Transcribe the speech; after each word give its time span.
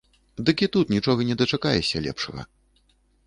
Дык 0.45 0.63
і 0.67 0.69
тут 0.75 0.93
нічога 0.95 1.21
не 1.29 1.35
дачакаешся 1.43 1.97
лепшага. 2.05 2.41